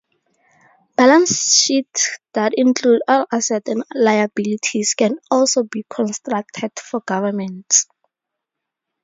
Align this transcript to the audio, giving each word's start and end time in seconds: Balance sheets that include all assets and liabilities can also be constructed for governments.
Balance 0.97 1.51
sheets 1.61 2.17
that 2.33 2.53
include 2.57 3.03
all 3.07 3.27
assets 3.31 3.69
and 3.69 3.83
liabilities 3.93 4.95
can 4.95 5.19
also 5.29 5.61
be 5.61 5.83
constructed 5.87 6.71
for 6.79 7.01
governments. 7.01 7.85